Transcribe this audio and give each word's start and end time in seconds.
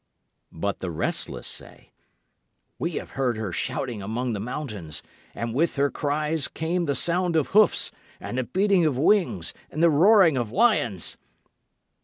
But 0.51 0.79
the 0.79 0.89
restless 0.89 1.45
say, 1.45 1.91
"We 2.79 2.93
have 2.93 3.11
heard 3.11 3.37
her 3.37 3.51
shouting 3.51 4.01
among 4.01 4.33
the 4.33 4.39
mountains, 4.39 5.03
And 5.35 5.53
with 5.53 5.75
her 5.75 5.91
cries 5.91 6.47
came 6.47 6.85
the 6.85 6.95
sound 6.95 7.35
of 7.35 7.49
hoofs, 7.49 7.91
and 8.19 8.39
the 8.39 8.43
beating 8.43 8.83
of 8.83 8.97
wings 8.97 9.53
and 9.69 9.83
the 9.83 9.91
roaring 9.91 10.37
of 10.37 10.51
lions." 10.51 11.17